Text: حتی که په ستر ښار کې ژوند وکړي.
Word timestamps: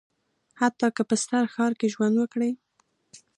حتی 0.61 0.87
که 0.95 1.03
په 1.09 1.15
ستر 1.23 1.43
ښار 1.53 1.71
کې 1.79 1.87
ژوند 1.93 2.15
وکړي. 2.17 2.51